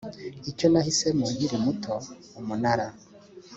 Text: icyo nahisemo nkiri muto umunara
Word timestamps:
icyo 0.51 0.65
nahisemo 0.71 1.25
nkiri 1.35 1.57
muto 1.63 1.95
umunara 2.39 2.87